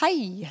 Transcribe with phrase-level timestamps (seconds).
[0.00, 0.48] Hei.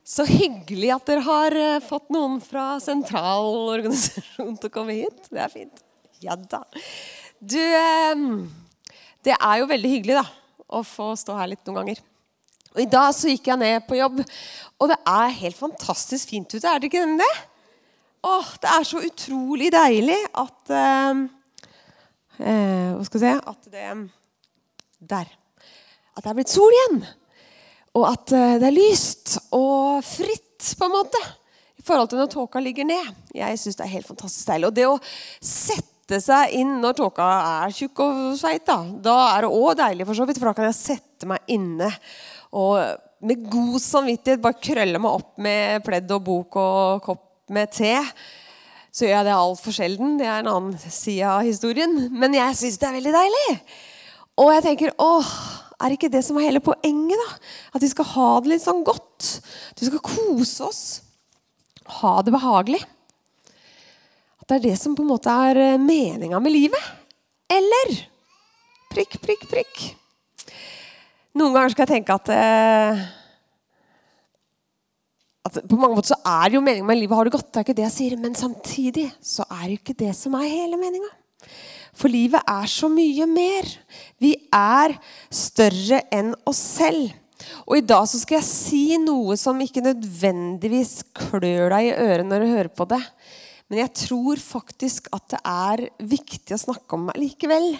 [0.00, 5.26] Så hyggelig at dere har eh, fått noen fra sentral organisasjon til å komme hit.
[5.28, 5.82] Det er fint.
[6.24, 6.62] Ja da.
[7.36, 8.22] Du, eh,
[9.28, 10.24] det er jo veldig hyggelig da,
[10.72, 12.00] å få stå her litt noen ganger.
[12.72, 14.24] Og I dag så gikk jeg ned på jobb,
[14.80, 16.64] og det er helt fantastisk fint ute.
[16.64, 17.30] Er det ikke det?
[18.24, 21.24] Åh, det er så utrolig deilig at uh,
[22.40, 23.86] uh, Hva skal jeg si At det
[25.12, 25.40] Der.
[26.16, 27.02] At det er blitt sol igjen.
[27.96, 30.44] Og at eh, det er lyst og fritt,
[30.78, 31.20] på en måte,
[31.78, 33.12] i forhold til når tåka ligger ned.
[33.36, 34.68] Jeg syns det er helt fantastisk deilig.
[34.68, 34.96] Og det å
[35.44, 37.26] sette seg inn når tåka
[37.64, 40.56] er tjukk og sveit, da, da er det òg deilig, for så vidt, for da
[40.58, 41.92] kan jeg sette meg inne
[42.56, 42.80] og
[43.20, 47.24] med god samvittighet bare krølle meg opp med pledd og bok og kopp
[47.54, 47.94] med te.
[48.94, 50.16] Så gjør jeg det altfor sjelden.
[50.20, 51.94] Det er en annen side av historien.
[52.14, 53.48] Men jeg syns det er veldig deilig.
[54.38, 55.32] Og jeg tenker åh,
[55.78, 57.18] er ikke det som er hele poenget?
[57.18, 57.36] da?
[57.78, 59.28] At vi skal ha det litt sånn godt.
[59.72, 60.82] At vi skal kose oss.
[62.00, 62.80] Ha det behagelig.
[64.42, 66.90] At det er det som på en måte er eh, meninga med livet.
[67.48, 67.94] Eller
[68.92, 69.86] prikk, prikk, prikk.
[71.38, 73.06] Noen ganger skal jeg tenke at eh,
[75.48, 77.46] at På mange måter så er det jo meninga med livet har det godt.
[77.52, 80.50] det er ikke det jeg sier, Men samtidig så er det ikke det som er
[80.50, 81.08] hele meninga.
[81.98, 83.66] For livet er så mye mer.
[84.22, 84.94] Vi er
[85.34, 87.10] større enn oss selv.
[87.66, 92.26] Og i dag så skal jeg si noe som ikke nødvendigvis klør deg i øret
[92.26, 93.02] når du hører på det.
[93.68, 97.74] Men jeg tror faktisk at det er viktig å snakke om likevel.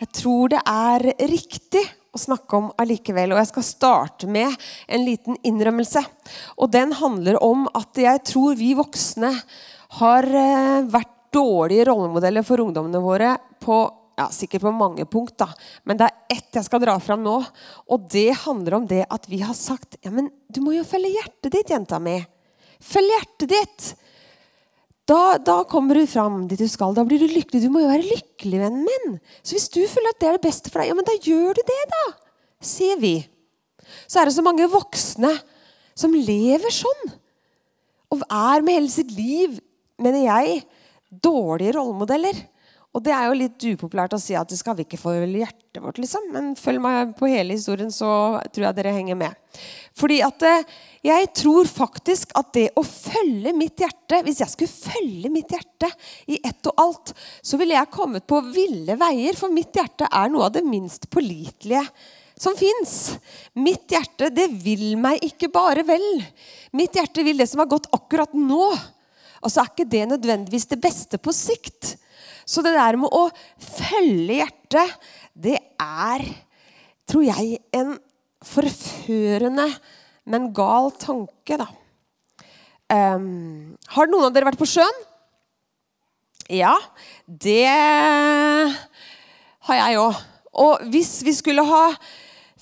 [0.00, 3.32] Jeg tror det er riktig å snakke om allikevel.
[3.32, 4.50] Og jeg skal starte med
[4.88, 6.02] en liten innrømmelse.
[6.58, 9.30] Og den handler om at jeg tror vi voksne
[10.00, 13.78] har eh, vært dårlige rollemodeller for ungdommene våre på
[14.18, 15.46] ja, sikkert på mange punkt, da.
[15.86, 17.36] Men det er ett jeg skal dra fram nå.
[17.86, 21.14] Og det handler om det at vi har sagt ja, men du må jo følge
[21.14, 22.16] hjertet ditt, jenta mi.
[22.82, 23.88] Følg hjertet ditt.
[25.08, 26.92] Da, da, kommer du fram dit du skal.
[26.96, 27.62] Da blir du lykkelig.
[27.64, 29.20] Du må jo være lykkelig, vennen min.
[29.40, 31.56] Så hvis du føler at det er det beste for deg, ja, men da gjør
[31.56, 32.02] du det, da.
[32.64, 33.14] Sier vi.
[34.04, 35.30] Så er det så mange voksne
[35.98, 37.14] som lever sånn.
[38.12, 39.56] Og er med hele sitt liv,
[40.00, 40.60] mener jeg,
[41.08, 42.46] dårlige rollemodeller.
[42.96, 45.80] Og det er jo litt upopulært å si at det skal vi ikke få hjertet
[45.84, 46.30] vårt, liksom.
[46.32, 49.58] Men følg meg på hele historien, så tror jeg dere henger med.
[49.98, 50.64] Fordi at eh,
[51.04, 55.88] jeg tror faktisk at det å følge mitt hjerte Hvis jeg skulle følge mitt hjerte
[56.30, 57.12] i ett og alt,
[57.44, 59.36] så ville jeg kommet på ville veier.
[59.36, 61.84] For mitt hjerte er noe av det minst pålitelige
[62.38, 63.18] som fins.
[63.58, 66.06] Mitt hjerte, det vil meg ikke bare vel.
[66.78, 68.72] Mitt hjerte vil det som er godt akkurat nå.
[69.42, 71.94] Og så er ikke det nødvendigvis det beste på sikt.
[72.48, 73.28] Så det der med å
[73.60, 74.94] følge hjertet,
[75.38, 76.24] det er,
[77.08, 77.96] tror jeg, en
[78.44, 79.68] forførende,
[80.28, 81.68] men gal tanke, da.
[82.88, 85.04] Um, har noen av dere vært på sjøen?
[86.48, 86.72] Ja,
[87.28, 87.68] det
[89.68, 90.22] har jeg òg.
[90.58, 91.82] Og hvis vi skulle ha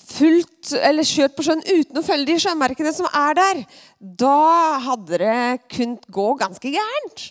[0.07, 3.61] fulgt, eller kjørt på sjøen uten å følge de sjømerkene som er der,
[3.99, 5.41] da hadde det
[5.73, 7.27] kunnet gå ganske gærent.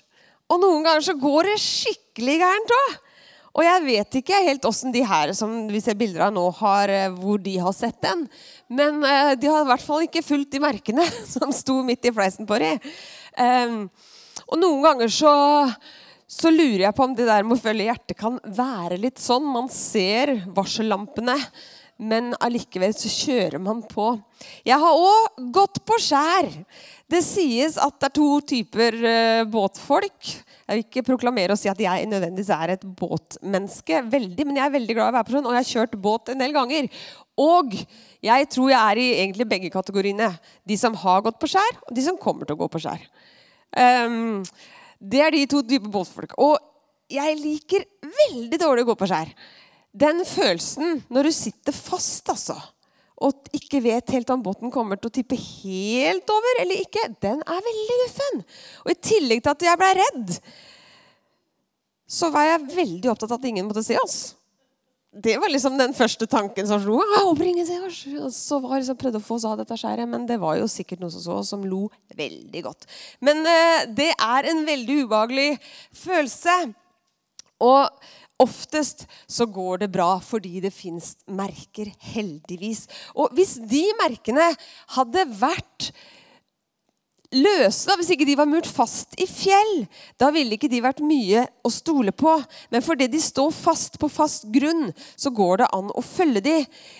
[0.53, 2.97] Og noen ganger så går det skikkelig gærent òg.
[3.57, 6.93] Og jeg vet ikke helt åssen de her som vi ser bilder av nå, har,
[6.93, 8.27] eh, hvor de har sett den.
[8.69, 12.13] Men uh, de har i hvert fall ikke fulgt de merkene som sto midt i
[12.13, 12.83] fleisen på dem.
[13.41, 13.79] Um,
[14.47, 15.33] og noen ganger så,
[16.29, 19.49] så lurer jeg på om det der med å følge hjertet kan være litt sånn.
[19.49, 21.39] Man ser varsellampene,
[21.97, 24.11] men allikevel så kjører man på.
[24.67, 26.51] Jeg har òg gått på skjær.
[27.09, 30.33] Det sies at det er to typer uh, båtfolk.
[30.67, 34.67] Jeg vil ikke proklamere og si at jeg nødvendigvis er et båtmenneske, veldig, men jeg
[34.67, 36.57] er veldig glad i å være på sjøen, og jeg har kjørt båt en del
[36.57, 36.91] ganger.
[37.41, 37.77] Og
[38.27, 40.33] jeg tror jeg er i egentlig begge kategoriene.
[40.69, 43.05] De som har gått på skjær, og de som kommer til å gå på skjær.
[43.77, 44.43] Um,
[45.01, 46.35] det er de to typer båtfolk.
[46.43, 46.57] Og
[47.13, 49.31] jeg liker veldig dårlig å gå på skjær.
[49.97, 52.59] Den følelsen når du sitter fast, altså
[53.17, 57.41] og ikke vet helt om båten kommer til å tippe helt over eller ikke, den
[57.41, 58.43] er veldig guffen.
[58.85, 60.35] Og i tillegg til at jeg ble redd,
[62.07, 64.19] så var jeg veldig opptatt av at ingen måtte se oss.
[65.17, 66.99] Det var liksom den første tanken som slo.
[67.01, 67.15] Oss.
[68.21, 70.69] Og så var liksom prøvde å få oss av dette skjæret, men det var jo
[70.69, 71.87] sikkert noen som så oss, som lo
[72.19, 72.85] veldig godt.
[73.25, 75.55] Men uh, det er en veldig ubehagelig
[76.05, 76.59] følelse.
[77.65, 77.89] Og
[78.37, 82.85] Oftest så går det bra fordi det fins merker, heldigvis.
[83.17, 84.51] Og hvis de merkene
[84.93, 85.89] hadde vært
[87.35, 89.87] løse, da, hvis ikke de var murt fast i fjell.
[90.21, 92.33] Da ville ikke de vært mye å stole på.
[92.73, 96.57] Men fordi de står fast på fast grunn, så går det an å følge de.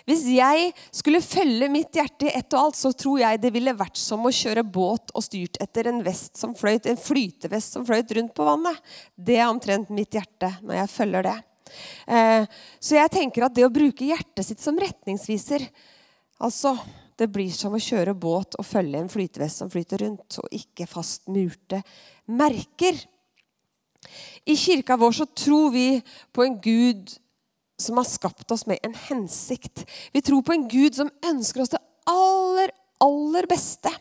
[0.09, 3.77] Hvis jeg skulle følge mitt hjerte i ett og alt, så tror jeg det ville
[3.77, 7.87] vært som å kjøre båt og styrt etter en vest som fløyt, en flytevest som
[7.87, 8.81] fløyt rundt på vannet.
[9.15, 11.37] Det er omtrent mitt hjerte når jeg følger det.
[12.07, 12.47] Eh,
[12.79, 15.65] så jeg tenker at det å bruke hjertet sitt som retningsviser
[16.37, 16.75] Altså
[17.17, 20.89] det blir som å kjøre båt og følge en flytevest som flyter rundt, og ikke
[20.91, 21.81] fastmurte
[22.29, 22.99] merker.
[24.47, 25.87] I kirka vår så tror vi
[26.35, 27.15] på en Gud
[27.81, 29.85] som har skapt oss med en hensikt.
[30.13, 32.73] Vi tror på en Gud som ønsker oss det aller,
[33.03, 33.93] aller beste.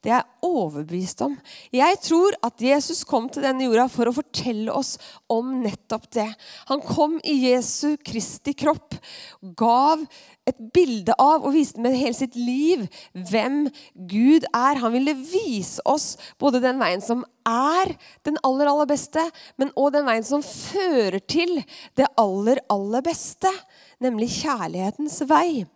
[0.00, 1.34] Det er jeg overbevist om.
[1.76, 4.94] Jeg tror at Jesus kom til denne jorda for å fortelle oss
[5.28, 6.28] om nettopp det.
[6.70, 8.96] Han kom i Jesu Kristi kropp,
[9.60, 10.06] gav
[10.48, 13.66] et bilde av og viste med hele sitt liv hvem
[14.08, 14.80] Gud er.
[14.80, 17.92] Han ville vise oss både den veien som er
[18.24, 19.26] den aller, aller beste,
[19.60, 21.58] men òg den veien som fører til
[22.00, 23.52] det aller, aller beste,
[24.00, 25.66] nemlig kjærlighetens vei.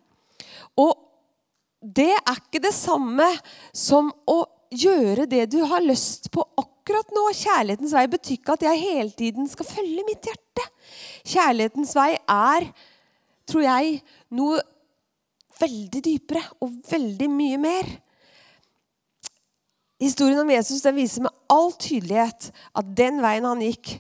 [1.85, 3.27] Det er ikke det samme
[3.77, 4.39] som å
[4.73, 7.27] gjøre det du har lyst på akkurat nå.
[7.37, 10.65] Kjærlighetens vei betyr ikke at jeg hele tiden skal følge mitt hjerte.
[11.29, 12.71] Kjærlighetens vei er,
[13.49, 13.99] tror jeg,
[14.33, 14.63] noe
[15.61, 17.93] veldig dypere og veldig mye mer.
[20.01, 23.99] Historien om Jesus den viser med all tydelighet at den veien han gikk,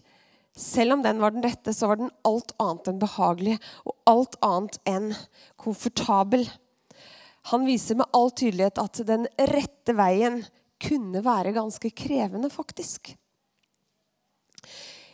[0.55, 4.37] selv om den var den rette, så var den alt annet enn behagelig og alt
[4.45, 5.09] annet enn
[5.61, 6.47] komfortabel.
[7.51, 10.41] Han viser med all tydelighet at den rette veien
[10.81, 13.15] kunne være ganske krevende, faktisk.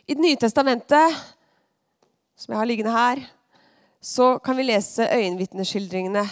[0.07, 1.17] I Det nye testamentet,
[2.35, 3.21] som jeg har liggende her,
[4.01, 6.23] så kan vi lese øyenvitneskildringene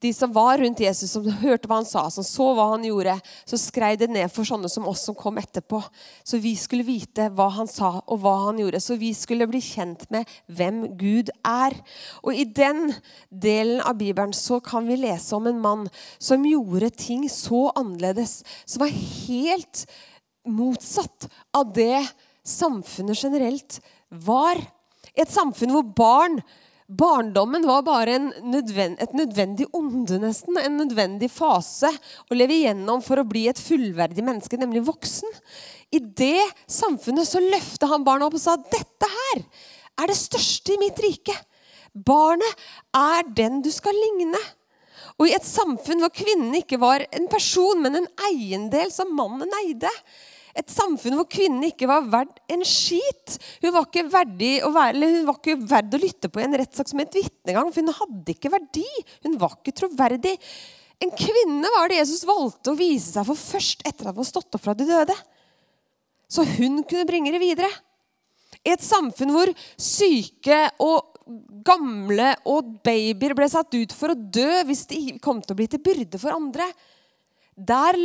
[0.00, 3.18] de som var rundt Jesus, som hørte hva han sa, som så hva han gjorde,
[3.48, 5.82] så skrev det ned for sånne som oss som kom etterpå.
[6.24, 8.80] Så vi skulle vite hva han sa og hva han gjorde.
[8.80, 11.76] Så vi skulle bli kjent med hvem Gud er.
[12.24, 12.94] Og i den
[13.28, 15.84] delen av Bibelen så kan vi lese om en mann
[16.16, 19.84] som gjorde ting så annerledes, som var helt
[20.48, 22.00] motsatt av det
[22.46, 24.56] samfunnet generelt var.
[25.12, 26.40] Et samfunn hvor barn
[26.90, 30.56] Barndommen var bare nødvend, et nødvendig onde, nesten.
[30.58, 31.86] En nødvendig fase
[32.26, 35.30] å leve igjennom for å bli et fullverdig menneske, nemlig voksen.
[35.94, 39.44] I det samfunnet så løfta han barna opp og sa dette her
[40.00, 41.36] er det største i mitt rike.
[41.94, 42.66] Barnet
[42.96, 44.40] er den du skal ligne.
[45.20, 49.50] Og i et samfunn hvor kvinnen ikke var en person, men en eiendel som mannen
[49.62, 49.90] eide,
[50.58, 53.36] et samfunn hvor kvinnen ikke var verdt en skit.
[53.62, 56.58] Hun var ikke verdig å være, hun var ikke verdt å lytte på i en
[56.60, 57.70] rettssak som et vitnegang.
[57.70, 58.86] For hun hadde ikke verdi.
[59.26, 60.36] Hun var ikke troverdig.
[61.00, 64.28] En kvinne var det Jesus valgte å vise seg for først etter at hun var
[64.28, 65.16] stått opp fra de døde.
[66.30, 67.70] Så hun kunne bringe det videre.
[68.60, 69.50] I et samfunn hvor
[69.80, 71.06] syke og
[71.64, 75.68] gamle og babyer ble satt ut for å dø hvis de kom til å bli
[75.70, 76.66] til byrde for andre.
[77.54, 77.96] Der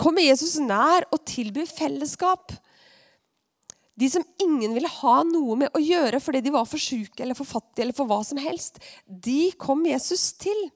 [0.00, 2.54] kommer Jesus nær og tilbyr fellesskap.
[4.00, 7.36] De som ingen ville ha noe med å gjøre fordi de var for syke eller
[7.36, 10.68] for fattige, eller for hva som helst, de kom Jesus til.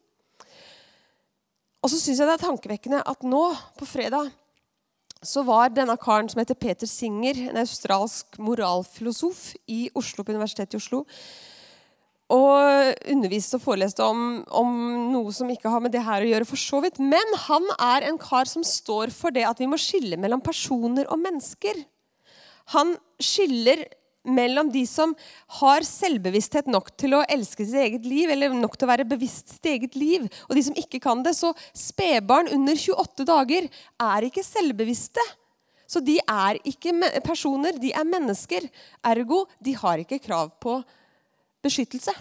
[1.85, 3.45] Og så syns jeg det er tankevekkende at nå,
[3.79, 4.31] på fredag,
[5.25, 10.77] så var denne karen som heter Peter Singer, en australsk moralfilosof i Oslo, på Universitetet
[10.77, 11.05] i Oslo,
[12.33, 14.71] og underviste og foreleste om, om,
[15.13, 16.49] noe som ikke har med det her å gjøre.
[16.49, 16.99] for så vidt.
[16.99, 21.11] Men han er en kar som står for det at vi må skille mellom personer
[21.13, 21.85] og mennesker.
[22.73, 23.85] Han skiller
[24.25, 25.13] mellom de som
[25.61, 29.53] har selvbevissthet nok til å elske sitt eget liv, eller nok til å være bevisst
[29.53, 31.35] sitt eget liv, og de som ikke kan det.
[31.37, 35.25] Så spedbarn under 28 dager er ikke selvbevisste.
[35.85, 36.95] Så de er ikke
[37.27, 38.65] personer, de er mennesker.
[39.05, 40.81] Ergo, de har ikke krav på
[41.65, 42.15] beskyttelse.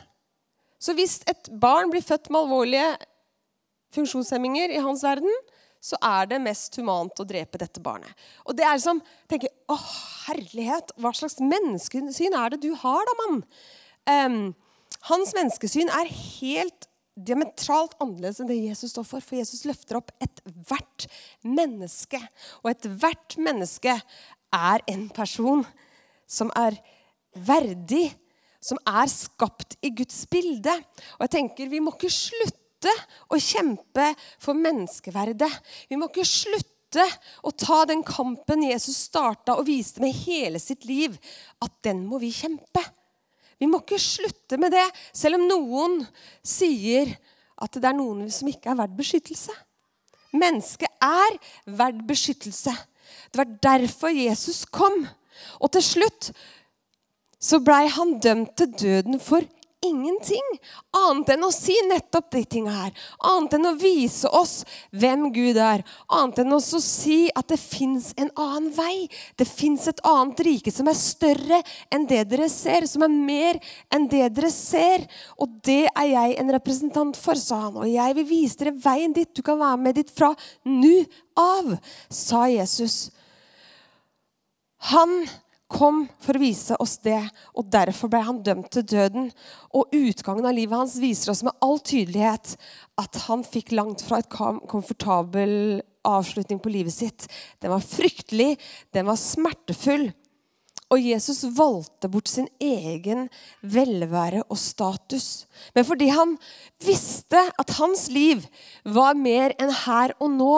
[0.83, 2.87] Så hvis et barn blir født med alvorlige
[3.95, 5.31] funksjonshemminger i hans verden,
[5.83, 8.11] så er det mest humant å drepe dette barnet.
[8.47, 9.75] Og det er liksom, tenker, Å,
[10.27, 10.93] herlighet!
[10.99, 13.41] Hva slags menneskesyn er det du har, da, mann?
[14.07, 14.37] Um,
[15.09, 19.23] hans menneskesyn er helt diametralt annerledes enn det Jesus står for.
[19.23, 21.07] For Jesus løfter opp ethvert
[21.43, 22.19] menneske.
[22.63, 23.97] Og ethvert menneske
[24.53, 25.65] er en person
[26.29, 26.79] som er
[27.33, 28.07] verdig
[28.63, 30.73] som er skapt i Guds bilde.
[31.17, 32.93] Og jeg tenker, Vi må ikke slutte
[33.31, 35.51] å kjempe for menneskeverdet.
[35.89, 37.05] Vi må ikke slutte
[37.43, 41.15] å ta den kampen Jesus starta og viste med hele sitt liv,
[41.63, 42.83] at den må vi kjempe.
[43.59, 46.01] Vi må ikke slutte med det, selv om noen
[46.43, 47.13] sier
[47.63, 49.53] at det er noen som ikke er verdt beskyttelse.
[50.33, 51.35] mennesket er
[51.77, 52.73] verdt beskyttelse.
[53.31, 55.05] Det var derfor Jesus kom.
[55.61, 56.31] Og til slutt
[57.43, 59.43] så blei han dømt til døden for
[59.83, 60.45] ingenting
[60.95, 62.91] annet enn å si nettopp de tinga her.
[63.27, 64.53] Annet enn å vise oss
[64.95, 65.83] hvem Gud er.
[66.07, 69.09] Annet enn å si at det fins en annen vei.
[69.39, 71.61] Det fins et annet rike som er større
[71.93, 72.87] enn det dere ser.
[72.89, 73.59] Som er mer
[73.93, 75.07] enn det dere ser.
[75.35, 77.81] Og det er jeg en representant for, sa han.
[77.83, 79.29] Og jeg vil vise dere veien dit.
[79.35, 80.33] Du kan være med dit fra
[80.69, 80.95] nå
[81.39, 81.75] av,
[82.13, 83.07] sa Jesus.
[84.93, 85.23] Han
[85.73, 87.19] kom for å vise oss det,
[87.57, 89.29] og derfor ble han dømt til døden.
[89.73, 92.55] Og utgangen av livet hans viser oss med all tydelighet
[93.01, 97.27] at han fikk langt fra et komfortabel avslutning på livet sitt.
[97.63, 98.57] Den var fryktelig,
[98.95, 100.11] den var smertefull.
[100.91, 103.27] Og Jesus valgte bort sin egen
[103.61, 105.45] velvære og status.
[105.75, 106.35] Men fordi han
[106.83, 108.43] visste at hans liv
[108.83, 110.51] var mer enn her og nå.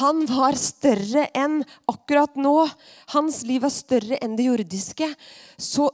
[0.00, 1.60] Han var større enn
[1.90, 2.66] akkurat nå.
[3.14, 5.08] Hans liv var større enn det jordiske.
[5.56, 5.88] Så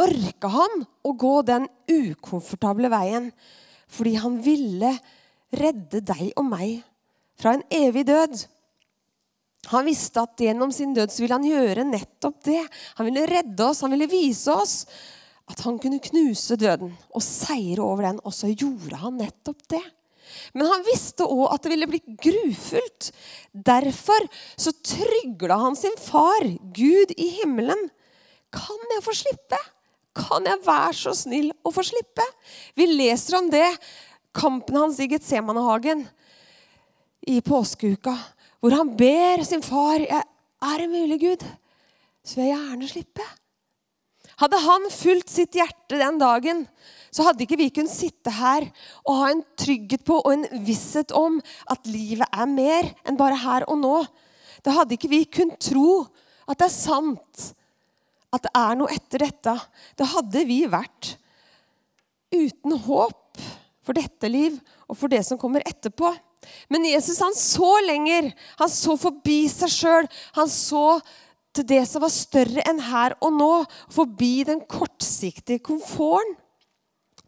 [0.00, 3.30] orka han å gå den ukomfortable veien.
[3.90, 4.94] Fordi han ville
[5.50, 6.80] redde deg og meg
[7.40, 8.42] fra en evig død.
[9.68, 12.62] Han visste at gjennom sin død så ville han gjøre nettopp det.
[12.98, 14.76] Han ville redde oss, han ville vise oss
[15.50, 18.20] at han kunne knuse døden og seire over den.
[18.24, 19.82] Og så gjorde han nettopp det.
[20.54, 23.10] Men han visste òg at det ville bli grufullt.
[23.52, 27.88] Derfor så trygla han sin far, Gud i himmelen.
[28.54, 29.58] Kan jeg få slippe?
[30.16, 32.24] Kan jeg være så snill å få slippe?
[32.78, 33.66] Vi leser om det,
[34.34, 36.04] kampen hans i Getsemanehagen
[37.30, 38.14] i påskeuka
[38.60, 41.44] hvor han ber sin far Er det mulig, Gud,
[42.22, 43.26] så vil jeg gjerne slippe.
[44.40, 46.66] Hadde han fulgt sitt hjerte den dagen,
[47.10, 48.66] så hadde ikke vi kunnet sitte her
[49.02, 51.38] og ha en trygghet på og en visshet om
[51.72, 53.96] at livet er mer enn bare her og nå.
[54.64, 56.04] Da hadde ikke vi kunnet tro
[56.46, 57.46] at det er sant,
[58.30, 59.56] at det er noe etter dette.
[59.98, 61.14] Da hadde vi vært
[62.30, 63.40] uten håp
[63.84, 64.60] for dette liv
[64.90, 66.10] og for det som kommer etterpå.
[66.72, 68.32] Men Jesus han så lenger.
[68.60, 70.10] Han så forbi seg sjøl.
[70.38, 71.00] Han så
[71.54, 73.50] til det som var større enn her og nå.
[73.92, 76.38] Forbi den kortsiktige komforten.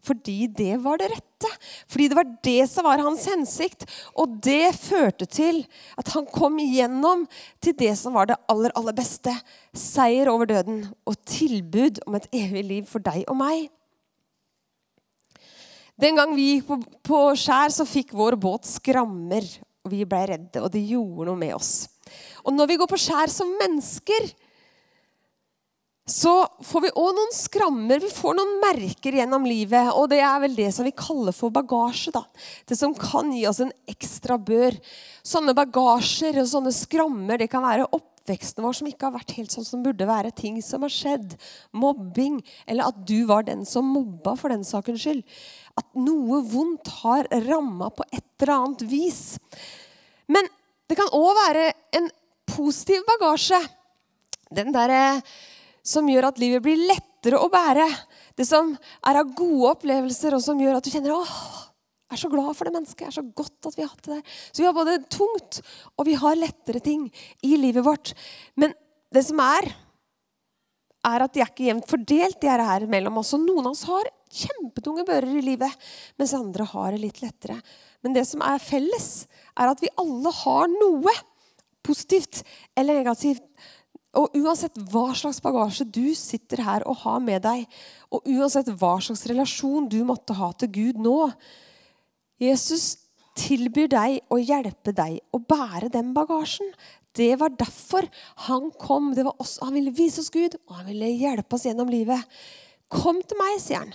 [0.03, 1.49] Fordi det var det rette.
[1.87, 3.85] Fordi det var det som var hans hensikt.
[4.19, 5.61] Og det førte til
[5.99, 7.23] at han kom igjennom
[7.63, 9.31] til det som var det aller, aller beste.
[9.71, 13.71] Seier over døden og tilbud om et evig liv for deg og meg.
[15.99, 19.45] Den gang vi gikk på, på skjær, så fikk vår båt skrammer.
[19.83, 21.73] Og vi ble redde, og det gjorde noe med oss.
[22.43, 24.31] Og når vi går på skjær som mennesker,
[26.09, 26.31] så
[26.67, 28.01] får vi òg noen skrammer.
[28.03, 29.93] Vi får noen merker gjennom livet.
[29.95, 32.11] Og det er vel det som vi kaller for bagasje.
[32.11, 32.25] da.
[32.67, 34.75] Det som kan gi oss en ekstra bør.
[35.23, 37.87] Sånne bagasjer og sånne skrammer det kan være
[38.23, 40.31] oppveksten vår som ikke har vært helt sånn som burde være.
[40.31, 41.35] Ting som har skjedd.
[41.75, 42.39] Mobbing.
[42.65, 45.23] Eller at du var den som mobba for den sakens skyld
[45.73, 49.21] at noe vondt har ramma på et eller annet vis.
[50.29, 50.47] Men
[50.87, 52.09] det kan òg være en
[52.53, 53.59] positiv bagasje.
[54.53, 55.23] Den derre
[55.83, 57.87] som gjør at livet blir lettere å bære.
[58.37, 58.71] Det som
[59.03, 61.33] er av gode opplevelser, og som gjør at du kjenner åh,
[62.13, 63.01] jeg er så glad for det mennesket.
[63.01, 64.35] Jeg er så godt at vi har hatt det der.
[64.51, 65.61] Så vi har både tungt
[65.97, 67.07] og vi har lettere ting
[67.41, 68.13] i livet vårt.
[68.59, 68.75] Men
[69.13, 69.65] det som er,
[71.09, 73.33] er at de er ikke jevnt fordelt, de her mellom oss.
[73.33, 75.89] Og noen av oss har kjempetunge bører i livet,
[76.21, 77.57] mens andre har det litt lettere.
[78.05, 79.25] Men det som er felles,
[79.57, 81.13] er at vi alle har noe
[81.85, 82.43] positivt
[82.77, 83.43] eller negativt.
[84.21, 87.65] Og uansett hva slags bagasje du sitter her og har med deg,
[88.13, 91.17] og uansett hva slags relasjon du måtte ha til Gud nå
[92.43, 92.97] Jesus
[93.39, 96.69] tilbyr deg å hjelpe deg å bære den bagasjen.
[97.13, 98.07] Det var derfor
[98.47, 99.11] han kom.
[99.13, 99.59] Det var oss.
[99.61, 102.21] Han ville vise oss Gud, og han ville hjelpe oss gjennom livet.
[102.93, 103.93] Kom til meg, sier han.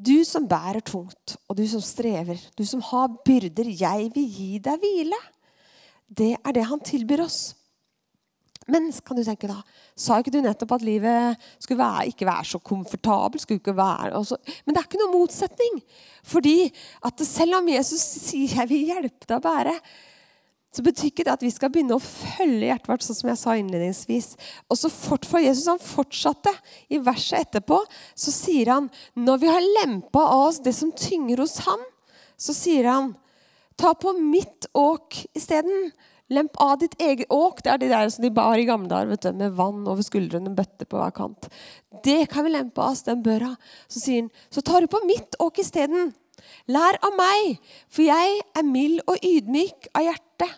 [0.00, 3.68] Du som bærer tungt, og du som strever, du som har byrder.
[3.68, 5.18] Jeg vil gi deg hvile.
[6.10, 7.40] Det er det han tilbyr oss.
[8.70, 9.58] Men kan du tenke da,
[9.98, 13.42] sa ikke du nettopp at livet skulle være, ikke være så komfortabelt?
[13.42, 14.38] skulle ikke være, også.
[14.64, 15.82] Men det er ikke noen motsetning.
[16.26, 16.56] Fordi
[17.06, 19.80] at selv om Jesus sier 'jeg vil hjelpe deg å bære',
[20.70, 23.38] så betyr ikke det at vi skal begynne å følge hjertet vårt, sånn som jeg
[23.40, 24.28] sa innledningsvis.
[24.70, 26.52] Og så fort for Jesus han fortsatte.
[26.94, 27.80] I verset etterpå
[28.14, 28.86] så sier han
[29.18, 31.82] når vi har lempa av oss det som tynger hos ham,
[32.38, 33.10] så sier han
[33.80, 35.90] ta på mitt åk isteden.
[36.30, 37.62] Lemp av ditt eget åk.
[37.64, 40.86] Det er de der som de bar i gamle dager med vann over skuldrene, bøtte
[40.86, 41.50] på hver kant.
[42.06, 43.56] Det kan vi lempe av oss, den børa.
[43.90, 46.12] Så sier han så tar du på mitt åk isteden.
[46.70, 47.58] Lær av meg,
[47.92, 50.48] for jeg er mild og ydmyk av hjerte.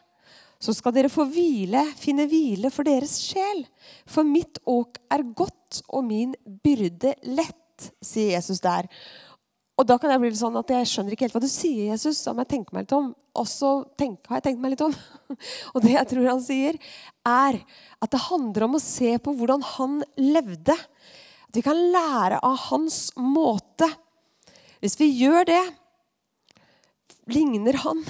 [0.62, 3.64] så skal dere få hvile, finne hvile for deres sjel.
[4.06, 8.86] For mitt åk er godt, og min byrde lett, sier Jesus der.
[9.80, 11.88] Og da kan jeg bli litt sånn at jeg skjønner ikke helt hva du sier,
[11.94, 12.20] Jesus.
[12.26, 13.10] Da må jeg tenke meg litt om.
[13.40, 14.94] Og så har jeg tenkt meg litt om.
[15.72, 16.78] Og det jeg tror han sier,
[17.24, 17.58] er
[18.04, 20.76] at det handler om å se på hvordan han levde.
[21.48, 23.88] At vi kan lære av hans måte.
[24.84, 25.62] Hvis vi gjør det,
[27.32, 28.02] ligner han,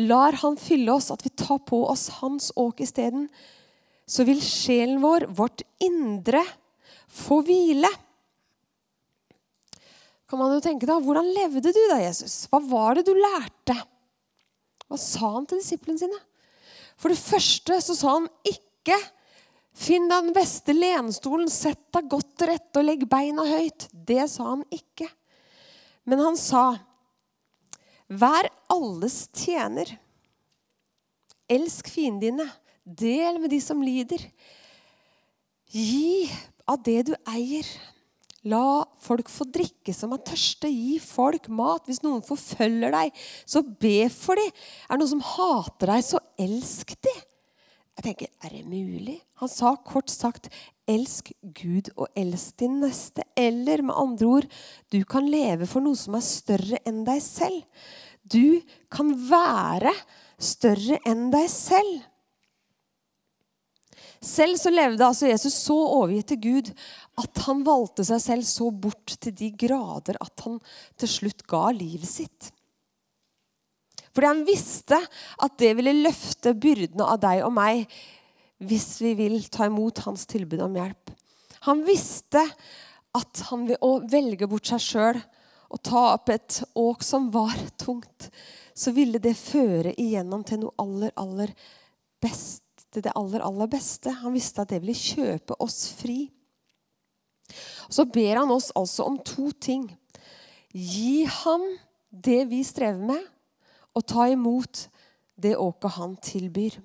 [0.00, 3.28] lar han fylle oss, at vi tar på oss hans åk isteden,
[4.10, 6.42] så vil sjelen vår, vårt indre,
[7.10, 7.90] få hvile.
[10.30, 12.44] Kan man jo tenke da, Hvordan levde du da, Jesus?
[12.50, 13.74] Hva var det du lærte?
[14.86, 16.20] Hva sa han til disiplene sine?
[17.00, 18.98] For det første så sa han ikke
[19.80, 23.86] Finn deg den beste lenstolen, sett deg godt til rette og legg beina høyt.
[23.94, 25.06] Det sa han ikke.
[26.10, 26.64] Men han sa
[28.10, 29.92] Vær alles tjener.
[31.50, 32.48] Elsk fiendene.
[32.82, 34.24] Del med de som lider.
[35.70, 36.26] Gi
[36.66, 37.70] av det du eier.
[38.48, 40.70] La folk få drikke som er tørste.
[40.70, 41.84] Gi folk mat.
[41.88, 44.54] Hvis noen forfølger deg, så be for dem.
[44.88, 47.26] Er det noen som hater deg, så elsk dem.
[48.00, 49.18] Jeg tenker, Er det mulig?
[49.42, 50.48] Han sa kort sagt,
[50.88, 53.26] elsk Gud og elsk din neste.
[53.36, 54.46] Eller med andre ord,
[54.88, 57.60] du kan leve for noe som er større enn deg selv.
[58.24, 59.92] Du kan være
[60.40, 62.00] større enn deg selv.
[64.20, 66.70] Selv så levde altså Jesus så overgitt til Gud
[67.20, 70.58] at han valgte seg selv så bort til de grader at han
[71.00, 72.50] til slutt ga livet sitt.
[74.10, 74.98] Fordi han visste
[75.40, 77.86] at det ville løfte byrdene av deg og meg
[78.60, 81.12] hvis vi vil ta imot hans tilbud om hjelp.
[81.64, 82.42] Han visste
[83.16, 85.20] at han ved å velge bort seg sjøl
[85.70, 88.28] og ta opp et åk som var tungt,
[88.74, 91.52] så ville det føre igjennom til noe aller, aller
[92.20, 94.12] best, til det aller, aller beste.
[94.22, 96.24] Han visste at det ville kjøpe oss fri.
[97.90, 99.88] Så ber han oss altså om to ting.
[100.70, 101.64] Gi ham
[102.10, 103.26] det vi strever med,
[103.94, 104.86] og ta imot
[105.40, 106.78] det åket han tilbyr.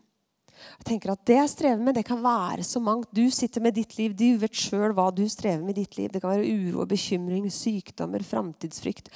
[0.56, 3.12] Jeg tenker at Det jeg strever med, det kan være så mangt.
[3.12, 4.16] Du sitter med ditt liv.
[4.16, 6.10] Du vet sjøl hva du strever med i ditt liv.
[6.10, 9.12] Det kan være uro bekymring, sykdommer, framtidsfrykt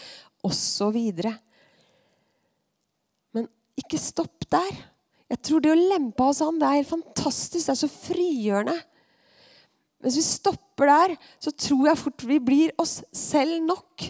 [0.46, 1.00] osv.
[3.34, 3.48] Men
[3.80, 4.84] ikke stopp der.
[5.30, 7.68] Jeg tror det å lempe oss an, det er helt fantastisk.
[7.68, 8.78] Det er så frigjørende.
[10.04, 11.14] Hvis vi stopper der,
[11.44, 14.08] så tror jeg fort vi blir oss selv nok.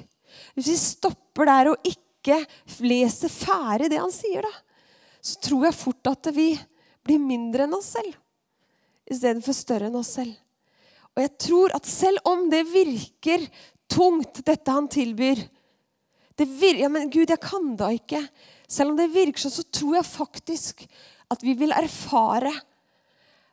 [0.56, 2.40] Hvis vi stopper der og ikke
[2.86, 4.54] leser ferdig det han sier, da,
[5.20, 6.52] så tror jeg fort at vi
[7.04, 8.16] blir mindre enn oss selv
[9.10, 10.36] istedenfor større enn oss selv.
[11.18, 13.46] Og jeg tror at selv om det virker
[13.90, 15.42] tungt, dette han tilbyr
[16.40, 18.22] det vir ja, men Gud, jeg kan da ikke.
[18.70, 20.86] Selv om det virker sånn, så tror jeg faktisk
[21.34, 22.54] at vi vil erfare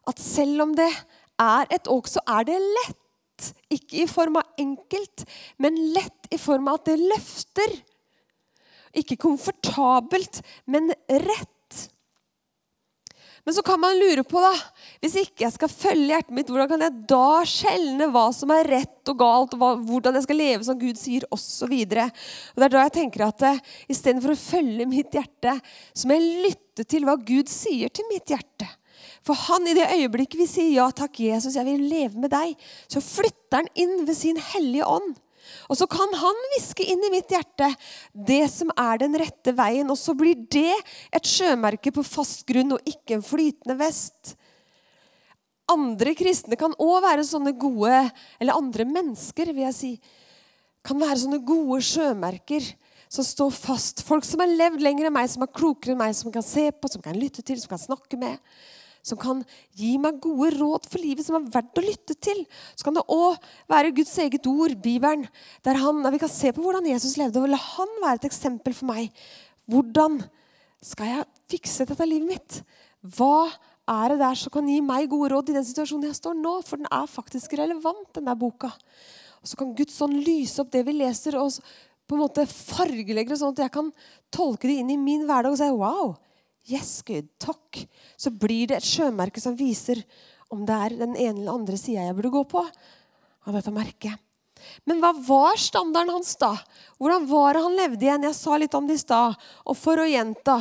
[0.06, 0.90] at selv om det
[1.40, 3.50] er et åk, så er det lett.
[3.72, 5.26] Ikke i form av enkelt,
[5.60, 7.74] men lett i form av at det løfter.
[8.96, 10.40] Ikke komfortabelt,
[10.72, 11.55] men rett.
[13.46, 14.50] Men så kan man lure på, da
[15.02, 18.66] Hvis ikke jeg skal følge hjertet mitt, hvordan kan jeg da skjelne hva som er
[18.66, 21.74] rett og galt, og hva, hvordan jeg skal leve som Gud sier, osv.
[21.86, 23.60] Det er da jeg tenker at uh,
[23.92, 25.54] istedenfor å følge mitt hjerte,
[25.94, 28.66] så må jeg lytte til hva Gud sier til mitt hjerte.
[29.26, 32.56] For han i det øyeblikket vi sier ja takk, Jesus, jeg vil leve med deg,
[32.90, 35.14] så flytter han inn ved sin hellige ånd.
[35.70, 37.68] Og så kan han hviske inn i mitt hjerte
[38.12, 39.90] det som er den rette veien.
[39.92, 40.74] Og så blir det
[41.14, 44.36] et sjømerke på fast grunn og ikke en flytende vest.
[45.70, 47.90] Andre kristne kan òg være sånne gode
[48.38, 49.92] Eller andre mennesker, vil jeg si.
[50.86, 52.62] Kan være sånne gode sjømerker
[53.10, 54.02] som står fast.
[54.06, 56.68] Folk som har levd lenger enn meg, som er klokere enn meg, som kan se
[56.74, 58.38] på, som kan lytte til, som kan snakke med
[59.06, 59.42] som kan
[59.78, 62.42] gi meg gode råd for livet, som er verdt å lytte til.
[62.74, 63.38] Så kan det òg
[63.70, 65.28] være Guds eget ord, Bibelen,
[65.66, 67.42] der, han, der vi kan se på hvordan Jesus levde.
[67.42, 69.14] Og la han være et eksempel for meg.
[69.70, 70.18] Hvordan
[70.82, 72.60] skal jeg fikse dette livet mitt?
[73.16, 73.46] Hva
[73.86, 76.58] er det der som kan gi meg gode råd i den situasjonen jeg står nå?
[76.66, 78.72] For den er faktisk relevant, den der boka.
[79.38, 81.54] Og så kan Guds ånd lyse opp det vi leser, og
[82.06, 83.90] på en måte fargelegge det, sånn at jeg kan
[84.34, 86.14] tolke det inn i min hverdag og si wow,
[86.66, 87.82] Yes, Gud, takk.
[88.18, 90.02] Så blir det et sjømerke som viser
[90.50, 92.62] om det er den ene eller andre sida jeg burde gå på
[93.46, 94.18] av dette merket.
[94.88, 96.52] Men hva var standarden hans da?
[96.98, 98.26] Hvordan var det han levde igjen?
[98.26, 99.36] Jeg sa litt om det i stad.
[99.66, 100.58] Og for å gjenta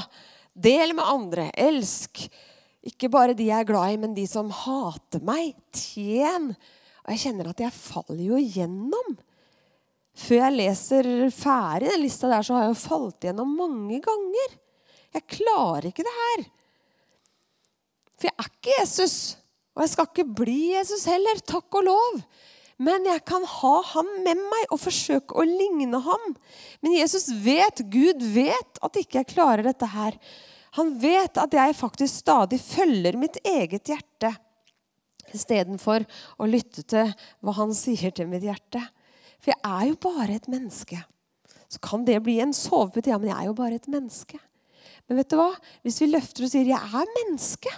[0.54, 1.48] del med andre.
[1.58, 2.26] Elsk.
[2.86, 5.56] Ikke bare de jeg er glad i, men de som hater meg.
[5.74, 6.52] Tjen.
[7.06, 9.16] Og jeg kjenner at jeg faller jo igjennom.
[10.16, 14.54] Før jeg leser ferdig den lista der, så har jeg jo falt igjennom mange ganger.
[15.16, 16.46] Jeg klarer ikke det her.
[18.16, 19.16] For jeg er ikke Jesus.
[19.76, 22.20] Og jeg skal ikke bli Jesus heller, takk og lov.
[22.86, 26.26] Men jeg kan ha ham med meg og forsøke å ligne ham.
[26.84, 30.18] Men Jesus vet, Gud vet at ikke jeg klarer dette her.
[30.76, 34.34] Han vet at jeg faktisk stadig følger mitt eget hjerte
[35.36, 36.04] istedenfor
[36.40, 37.12] å lytte til
[37.44, 38.84] hva han sier til mitt hjerte.
[39.40, 41.00] For jeg er jo bare et menneske.
[41.72, 43.12] Så kan det bli en sovepute.
[43.12, 44.40] Ja, men jeg er jo bare et menneske.
[45.08, 45.52] Men vet du hva?
[45.86, 47.76] Hvis vi løfter og sier 'jeg er menneske',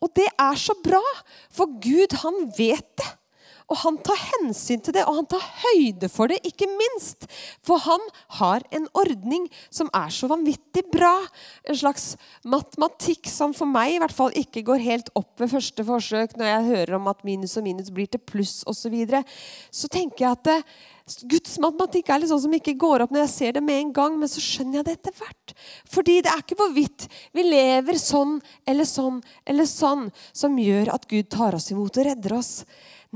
[0.00, 1.02] og det er så bra,
[1.50, 3.10] for Gud, han vet det.
[3.68, 7.26] Og han tar hensyn til det, og han tar høyde for det, ikke minst.
[7.64, 8.04] For han
[8.38, 11.14] har en ordning som er så vanvittig bra.
[11.68, 12.14] En slags
[12.48, 16.52] matematikk som for meg i hvert fall ikke går helt opp ved første forsøk når
[16.52, 18.96] jeg hører om at minus og minus blir til pluss osv.
[19.08, 19.22] Så,
[19.82, 20.58] så tenker jeg at det,
[21.28, 23.92] Guds matematikk er litt sånn som ikke går opp når jeg ser det med en
[23.96, 25.54] gang, men så skjønner jeg det etter hvert.
[25.88, 28.36] Fordi det er ikke hvorvidt vi lever sånn
[28.68, 32.52] eller sånn eller sånn som gjør at Gud tar oss imot og redder oss.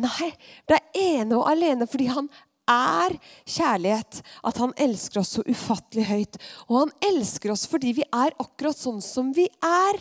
[0.01, 0.33] Nei,
[0.69, 2.31] det er ene og alene fordi han
[2.71, 4.23] er kjærlighet.
[4.47, 6.41] At han elsker oss så ufattelig høyt.
[6.69, 10.01] Og han elsker oss fordi vi er akkurat sånn som vi er.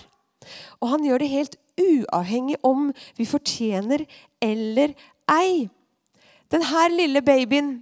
[0.82, 4.06] Og han gjør det helt uavhengig om vi fortjener
[4.44, 4.96] eller
[5.32, 5.70] ei.
[6.52, 7.80] Denne lille babyen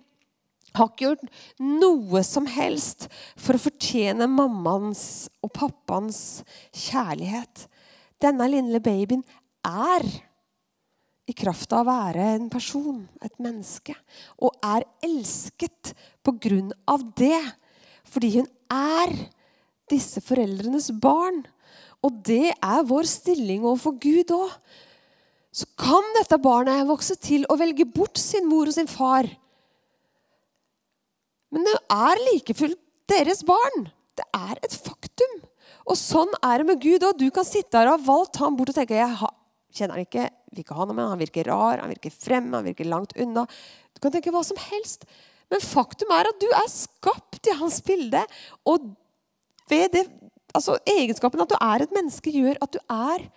[0.77, 1.23] har ikke gjort
[1.63, 3.07] noe som helst
[3.39, 5.01] for å fortjene mammaens
[5.41, 7.65] og pappaens kjærlighet.
[8.21, 9.23] Denne lille babyen
[9.65, 10.05] er
[11.29, 13.93] i kraft av å være en person, et menneske,
[14.41, 15.93] og er elsket
[16.25, 17.41] på grunn av det.
[18.09, 19.13] Fordi hun er
[19.89, 21.43] disse foreldrenes barn.
[22.05, 24.55] Og det er vår stilling overfor Gud òg.
[25.53, 29.27] Så kan dette barnet vokse til å velge bort sin mor og sin far.
[31.49, 33.89] Men det er like fullt deres barn.
[34.17, 35.39] Det er et faktum.
[35.89, 37.17] Og sånn er det med Gud òg.
[37.17, 39.17] Du kan sitte her og ha valgt ham bort og tenke jeg
[39.75, 42.67] kjenner han ikke, vil ikke ha noe med han virker rar, han virker fremme, han
[42.67, 43.45] virker langt unna.
[43.93, 45.05] Du kan tenke hva som helst.
[45.49, 48.21] Men faktum er at du er skapt i hans bilde.
[48.69, 48.91] Og
[49.69, 50.05] ved det,
[50.53, 53.29] altså egenskapen at du er et menneske, gjør at du er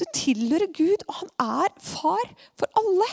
[0.00, 3.08] Du tilhører Gud, og han er far for alle.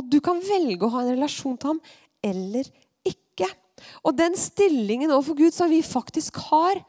[0.00, 1.80] Og du kan velge å ha en relasjon til ham
[2.24, 2.70] eller
[3.04, 3.50] ikke.
[4.00, 6.80] Og den stillingen overfor Gud som vi faktisk har,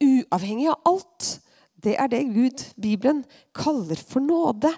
[0.00, 1.28] uavhengig av alt,
[1.82, 3.20] det er det Gud, Bibelen,
[3.52, 4.72] kaller for nåde.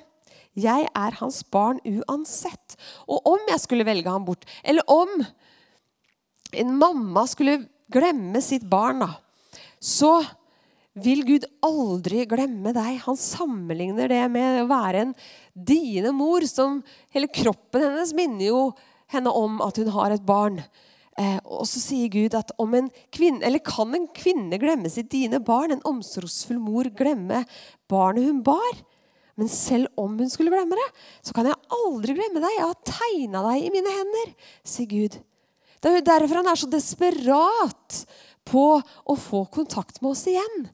[0.54, 2.76] Jeg er hans barn uansett.
[3.10, 5.10] Og om jeg skulle velge ham bort, eller om
[6.54, 9.10] en mamma skulle glemme sitt barn, da,
[9.82, 10.20] så
[10.94, 13.02] vil Gud aldri glemme deg.
[13.04, 15.14] Han sammenligner det med å være en
[15.54, 16.46] dine mor.
[16.46, 16.82] som
[17.14, 18.60] Hele kroppen hennes minner jo
[19.10, 20.62] henne om at hun har et barn.
[21.18, 25.10] Eh, og så sier Gud at om en kvinne, eller kan en kvinne glemme sitt
[25.12, 25.74] dine barn?
[25.74, 27.44] En omsorgsfull mor glemme
[27.90, 28.82] barnet hun bar?
[29.40, 30.86] Men selv om hun skulle glemme det,
[31.26, 32.54] så kan jeg aldri glemme deg.
[32.54, 35.18] Jeg har tegna deg i mine hender, sier Gud.
[35.82, 38.00] Det er jo derfor han er så desperat
[38.48, 40.68] på å få kontakt med oss igjen.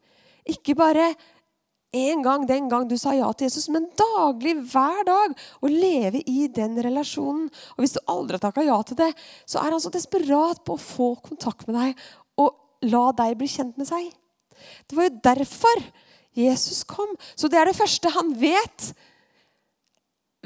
[0.51, 1.13] Ikke bare
[1.91, 6.23] en gang den gang du sa ja til Jesus, men daglig, hver dag, å leve
[6.31, 7.49] i den relasjonen.
[7.75, 9.11] Og Hvis du aldri har takka ja til det,
[9.49, 12.05] så er han så desperat på å få kontakt med deg
[12.39, 12.55] og
[12.87, 14.07] la deg bli kjent med seg.
[14.87, 15.83] Det var jo derfor
[16.37, 17.11] Jesus kom.
[17.37, 18.13] Så det er det første.
[18.15, 18.91] Han vet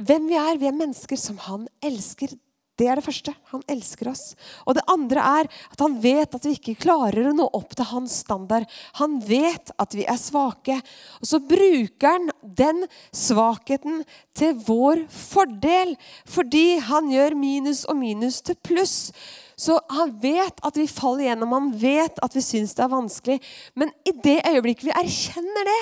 [0.01, 0.59] hvem vi er.
[0.59, 2.33] Vi er mennesker som han elsker.
[2.75, 3.31] Det er det første.
[3.53, 4.23] Han elsker oss.
[4.67, 7.87] Og det andre er at han vet at vi ikke klarer å nå opp til
[7.93, 8.67] hans standard.
[8.99, 10.81] Han vet at vi er svake.
[11.21, 12.83] Og så bruker han den
[13.15, 14.03] svakheten
[14.35, 15.95] til vår fordel.
[16.27, 18.99] Fordi han gjør minus og minus til pluss.
[19.55, 23.39] Så han vet at vi faller gjennom, han vet at vi syns det er vanskelig.
[23.79, 25.81] Men i det øyeblikket vi erkjenner det,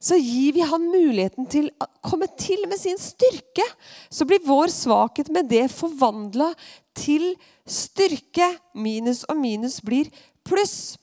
[0.00, 3.66] så gir vi han muligheten til å komme til med sin styrke.
[4.08, 6.54] Så blir vår svakhet med det forvandla
[6.96, 7.34] til
[7.68, 8.48] styrke.
[8.72, 10.08] Minus og minus blir
[10.48, 10.96] pluss.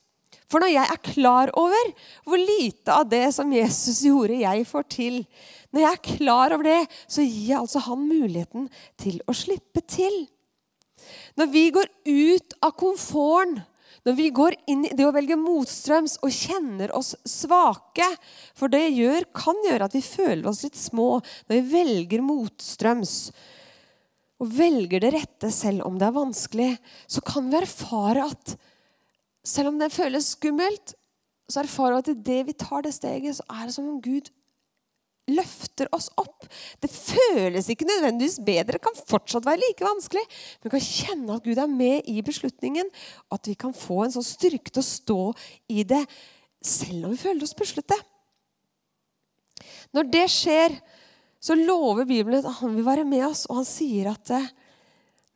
[0.48, 1.92] For når jeg er klar over
[2.26, 5.22] hvor lite av det som Jesus gjorde, jeg får til,
[5.70, 8.66] når jeg er klar over det, så gir jeg altså han muligheten
[8.98, 10.24] til å slippe til.
[11.38, 13.60] Når vi går ut av komforten
[14.08, 18.06] når vi går inn i det å velge motstrøms og kjenner oss svake
[18.56, 23.16] For det gjør, kan gjøre at vi føler oss litt små når vi velger motstrøms.
[24.40, 26.70] Og velger det rette selv om det er vanskelig.
[27.04, 28.54] Så kan vi erfare at
[29.44, 30.94] selv om det føles skummelt,
[31.48, 34.32] så erfarer vi at idet vi tar det steget, så er det som om Gud
[35.30, 36.46] løfter oss opp.
[36.82, 40.24] Det føles ikke nødvendigvis bedre, det kan fortsatt være like vanskelig.
[40.58, 42.90] Men vi kan kjenne at Gud er med i beslutningen,
[43.28, 45.20] og at vi kan få en sånn styrke til å stå
[45.72, 46.04] i det
[46.64, 47.98] selv om vi føler oss puslete.
[49.94, 50.74] Når det skjer,
[51.40, 54.48] så lover Bibelen at han vil være med oss, og han sier at eh,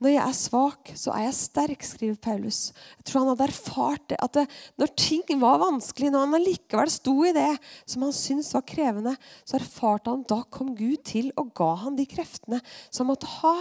[0.02, 2.60] når jeg er svak, så er jeg sterk, skriver Paulus.
[2.98, 4.44] Jeg tror han hadde erfart det, at det,
[4.80, 7.50] når ting var vanskelig, når han allikevel sto i det
[7.86, 9.14] som han syntes var krevende,
[9.46, 13.30] så erfarte han da kom Gud til og ga han de kreftene som han måtte
[13.38, 13.56] ha.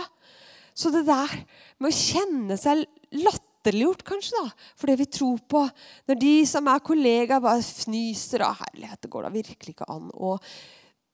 [0.73, 1.37] Så det der
[1.77, 2.83] med å kjenne seg
[3.21, 5.65] latterliggjort, kanskje, da, for det vi tror på
[6.09, 10.09] Når de som er kollegaer, bare fnyser av herlighet, det går da virkelig ikke an.
[10.15, 10.41] Og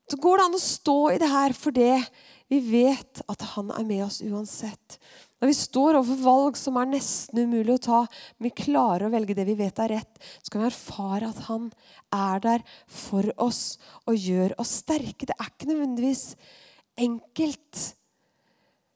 [0.07, 1.97] så går det an å stå i det her for det
[2.47, 4.97] vi vet at han er med oss uansett.
[5.37, 7.97] Når vi står overfor valg som er nesten umulig å ta,
[8.37, 11.41] men vi klarer å velge det vi vet er rett, så kan vi erfare at
[11.49, 11.67] han
[12.15, 13.75] er der for oss
[14.07, 15.27] og gjør oss sterke.
[15.27, 16.23] Det er ikke nødvendigvis
[17.03, 17.83] enkelt.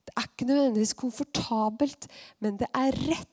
[0.08, 2.08] Det er ikke nødvendigvis komfortabelt,
[2.40, 3.28] men det er rett.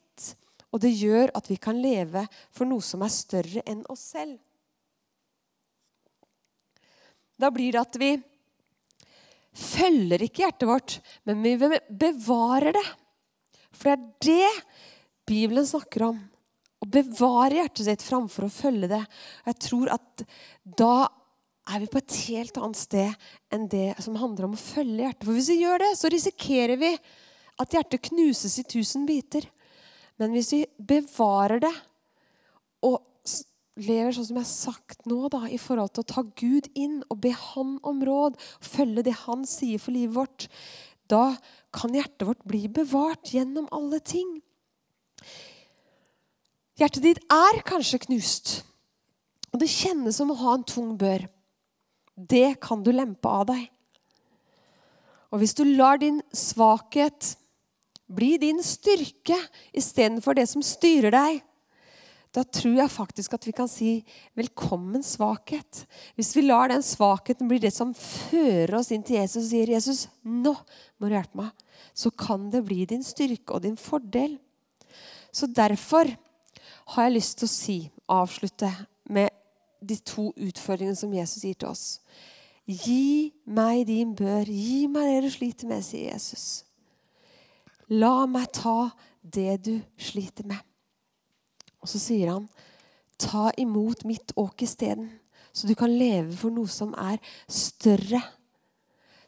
[0.69, 4.37] Og det gjør at vi kan leve for noe som er større enn oss selv.
[7.39, 8.17] Da blir det at vi
[9.55, 11.55] følger ikke hjertet vårt, men vi
[11.89, 12.87] bevarer det.
[13.75, 14.53] For det er det
[15.29, 16.19] Bibelen snakker om.
[16.79, 19.01] Å bevare hjertet sitt framfor å følge det.
[19.45, 20.23] Jeg tror at
[20.63, 21.09] da
[21.69, 25.25] er vi på et helt annet sted enn det som handler om å følge hjertet.
[25.27, 26.93] For hvis vi gjør det, så risikerer vi
[27.59, 29.45] at hjertet knuses i tusen biter.
[30.19, 31.75] Men hvis vi bevarer det
[32.87, 33.03] og
[33.79, 36.99] lever sånn som jeg har sagt nå, da, i forhold til å ta Gud inn
[37.07, 40.47] og be Han om råd, følge det Han sier for livet vårt,
[41.09, 41.33] da
[41.75, 44.37] kan hjertet vårt bli bevart gjennom alle ting.
[46.79, 48.53] Hjertet ditt er kanskje knust,
[49.49, 51.25] og det kjennes som å ha en tung bør.
[52.15, 53.65] Det kan du lempe av deg.
[55.29, 57.35] Og hvis du lar din svakhet
[58.09, 59.37] bli din styrke
[59.77, 61.43] istedenfor det som styrer deg,
[62.35, 64.05] da tror jeg faktisk at vi kan si
[64.37, 65.85] 'velkommen svakhet'.
[66.15, 69.67] Hvis vi lar den svakheten bli det som fører oss inn til Jesus og sier
[69.67, 70.53] 'Jesus, nå
[70.99, 71.51] må du hjelpe meg',
[71.93, 74.37] så kan det bli din styrke og din fordel.
[75.33, 76.05] Så derfor
[76.93, 78.69] har jeg lyst til å si, avslutte
[79.09, 79.29] med
[79.81, 81.99] de to utfordringene som Jesus gir til oss.
[82.67, 84.45] Gi meg din bør.
[84.45, 86.63] Gi meg det du sliter med, sier Jesus.
[87.89, 88.91] La meg ta
[89.23, 90.68] det du sliter med.
[91.79, 92.47] Og så sier han,
[93.19, 95.09] ta imot mitt åk isteden,
[95.51, 97.17] så du kan leve for noe som er
[97.51, 98.21] større.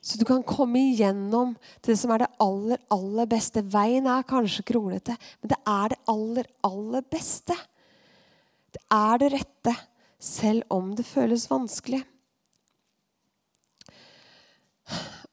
[0.02, 3.62] Så du kan komme igjennom til det som er det aller, aller beste.
[3.74, 7.58] Veien er kanskje kronglete, men det er det aller, aller beste.
[8.72, 9.76] Det er det rette,
[10.22, 12.02] selv om det føles vanskelig.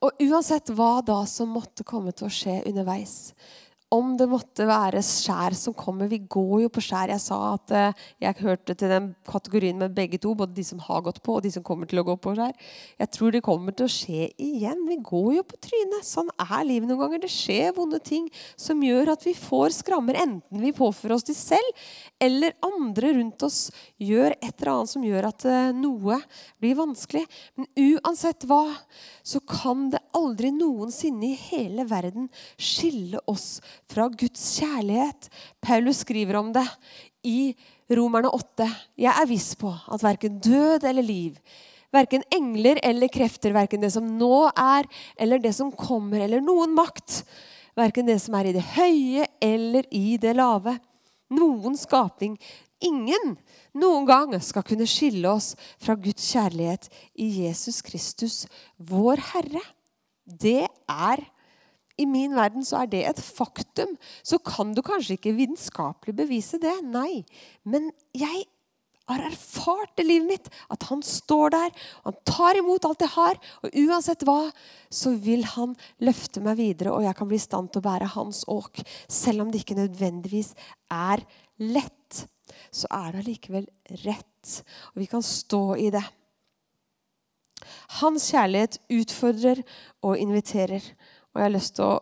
[0.04, 3.33] Og uansett hva da som måtte komme til å skje underveis,
[3.94, 6.11] om det måtte være skjær som kommer.
[6.11, 7.09] Vi går jo på skjær.
[7.14, 10.35] Jeg sa at uh, jeg hørte til den kategorien med begge to.
[10.37, 12.53] Både de som har gått på, og de som kommer til å gå på skjær.
[13.01, 14.83] Jeg tror det kommer til å skje igjen.
[14.90, 16.05] Vi går jo på trynet.
[16.05, 17.22] Sånn er livet noen ganger.
[17.24, 18.29] Det skjer vonde ting
[18.61, 20.20] som gjør at vi får skrammer.
[20.20, 21.88] Enten vi påfører oss de selv,
[22.20, 23.61] eller andre rundt oss
[23.96, 26.20] gjør et eller annet som gjør at uh, noe
[26.61, 27.24] blir vanskelig.
[27.57, 28.66] Men uansett hva,
[29.24, 32.29] så kan det aldri noensinne i hele verden
[32.61, 35.29] skille oss fra Guds kjærlighet.
[35.64, 36.66] Paulus skriver om det
[37.27, 37.55] i
[37.96, 38.68] Romerne 8.
[39.01, 41.38] Jeg er viss på at verken død eller liv,
[41.94, 46.77] verken engler eller krefter, verken det som nå er, eller det som kommer, eller noen
[46.77, 47.22] makt,
[47.79, 50.77] verken det som er i det høye eller i det lave,
[51.33, 52.37] noen skapning,
[52.85, 53.37] ingen
[53.79, 56.88] noen gang skal kunne skille oss fra Guds kjærlighet
[57.20, 58.44] i Jesus Kristus,
[58.77, 59.64] vår Herre.
[60.24, 61.24] Det er
[61.98, 63.96] i min verden så er det et faktum.
[64.22, 66.76] Så kan du kanskje ikke vitenskapelig bevise det.
[66.87, 67.24] Nei.
[67.66, 68.46] Men jeg
[69.08, 71.70] har erfart i livet mitt at han står der,
[72.04, 73.40] han tar imot alt jeg har.
[73.64, 74.50] Og uansett hva,
[74.92, 78.12] så vil han løfte meg videre, og jeg kan bli i stand til å bære
[78.14, 78.82] hans åk.
[79.11, 80.54] Selv om det ikke nødvendigvis
[80.92, 81.24] er
[81.64, 82.24] lett,
[82.70, 83.66] så er det allikevel
[84.04, 84.54] rett.
[84.92, 86.04] Og vi kan stå i det.
[87.98, 89.62] Hans kjærlighet utfordrer
[90.06, 90.84] og inviterer.
[91.38, 91.98] Og jeg har lyst til å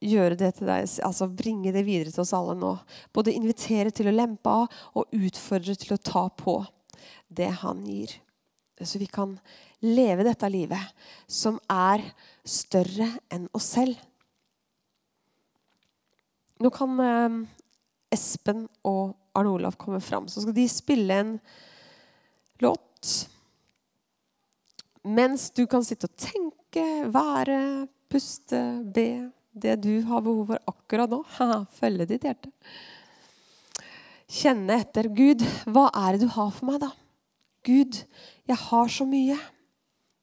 [0.00, 2.70] gjøre det til deg, altså bringe det videre til oss alle nå.
[3.12, 6.54] Både invitere til å lempe av og utfordre til å ta på
[7.28, 8.14] det han gir.
[8.80, 9.34] Så vi kan
[9.84, 12.00] leve dette livet som er
[12.48, 14.00] større enn oss selv.
[16.64, 17.36] Nå kan eh,
[18.16, 20.32] Espen og Arne Olav komme fram.
[20.32, 21.36] Så skal de spille en
[22.64, 23.12] låt.
[25.04, 27.60] Mens du kan sitte og tenke, være,
[28.10, 29.08] puste, be
[29.58, 31.22] det du har behov for akkurat nå.
[31.80, 32.52] Følge ditt hjerte.
[34.28, 35.08] Kjenne etter.
[35.08, 36.92] Gud, hva er det du har for meg, da?
[37.66, 38.02] Gud,
[38.48, 39.36] jeg har så mye.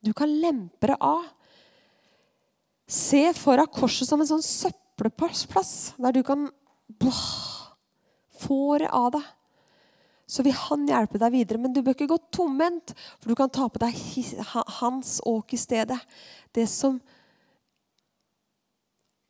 [0.06, 1.26] Du kan lempe det av.
[2.86, 6.46] Se for deg korset som en sånn søppelplass der du kan
[8.38, 9.26] få det av deg.
[10.26, 11.62] Så vil han hjelpe deg videre.
[11.62, 13.98] Men du bør ikke gå tomhendt, for du kan ta på deg
[14.80, 16.00] hans åk i stedet.
[16.54, 16.98] Det som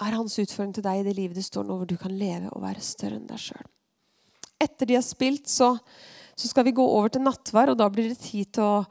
[0.02, 2.52] er hans utføring til deg i det livet du står nå, hvor du kan leve
[2.52, 3.68] og være større enn deg sjøl.
[4.62, 5.74] Etter de har spilt, så,
[6.36, 8.84] så, skal vi gå over til nattvær, og da blir det tid til å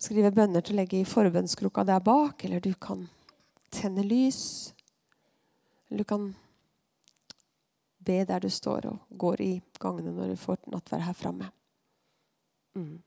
[0.00, 3.06] skrive bønner til å legge i forbønnskrukka der bak, eller du kan
[3.72, 4.72] tenne lys.
[5.88, 6.30] Eller du kan
[8.06, 11.50] be der du står og går i gangene når du får nattvær her framme.
[12.76, 13.00] Mm.